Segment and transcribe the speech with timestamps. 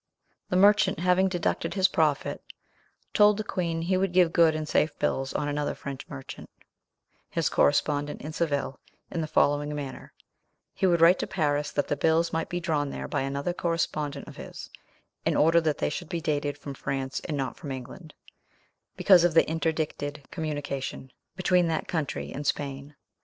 [0.49, 2.41] The merchant having deducted his profit,
[3.13, 6.49] told the queen he would give good and safe bills on another French merchant,
[7.29, 8.79] his correspondent in Seville,
[9.11, 13.07] in the following manner:—He would write to Paris that the bills might be drawn there
[13.07, 14.71] by another correspondent of his,
[15.23, 18.15] in order that they should be dated from France and not from England,
[18.97, 22.95] because of the interdicted communication between that country and Spain.